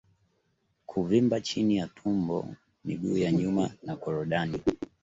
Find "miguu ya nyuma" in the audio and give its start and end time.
2.85-3.71